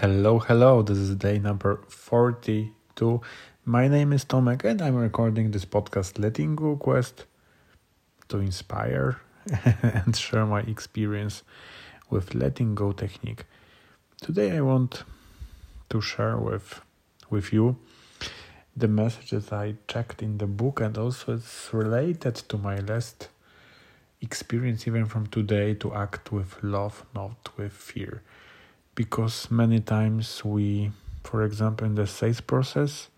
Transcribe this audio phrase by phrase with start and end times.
[0.00, 0.80] Hello, hello.
[0.80, 3.20] This is day number 42.
[3.66, 7.26] My name is Tomek and I'm recording this podcast Letting Go Quest
[8.28, 9.20] to inspire
[9.82, 11.42] and share my experience
[12.08, 13.44] with letting go technique.
[14.22, 15.04] Today I want
[15.90, 16.80] to share with
[17.28, 17.76] with you
[18.74, 23.28] the messages I checked in the book and also it's related to my last
[24.22, 28.22] experience even from today to act with love not with fear
[28.94, 30.92] because many times we,
[31.24, 33.08] for example, in the sales process,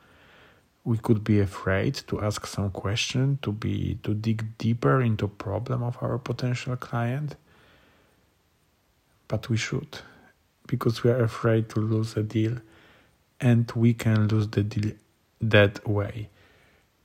[0.84, 5.82] we could be afraid to ask some question to be to dig deeper into problem
[5.82, 7.36] of our potential client.
[9.28, 9.98] But we should
[10.66, 12.58] because we are afraid to lose a deal
[13.40, 14.92] and we can lose the deal
[15.40, 16.28] that way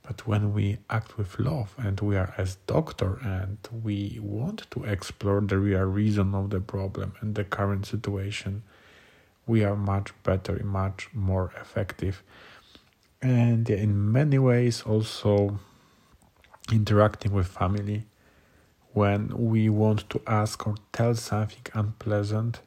[0.08, 4.84] but when we act with love and we are as doctor and we want to
[4.84, 8.62] explore the real reason of the problem and the current situation,
[9.46, 12.22] we are much better, much more effective.
[13.20, 15.60] And in many ways also
[16.72, 18.06] interacting with family
[18.94, 22.60] when we want to ask or tell something unpleasant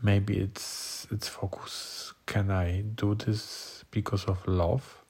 [0.00, 5.01] maybe it's it's focus can i do this because of love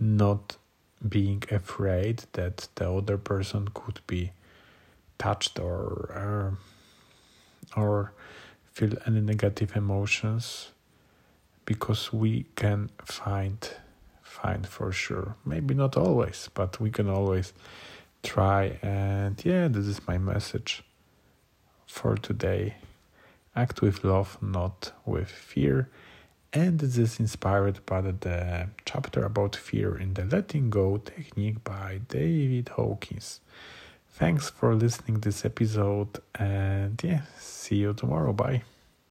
[0.00, 0.56] not
[1.06, 4.32] being afraid that the other person could be
[5.18, 6.56] touched or
[7.76, 8.12] uh, or
[8.72, 10.70] feel any negative emotions
[11.64, 13.70] because we can find
[14.22, 15.36] find for sure.
[15.44, 17.52] Maybe not always but we can always
[18.22, 18.78] try.
[18.82, 20.82] And yeah this is my message
[21.86, 22.76] for today.
[23.54, 25.88] Act with love not with fear
[26.52, 32.00] and this is inspired by the chapter about fear in the letting go technique by
[32.08, 33.40] david hawkins.
[34.10, 38.32] Thanks for listening this episode and yeah see you tomorrow.
[38.32, 38.62] Bye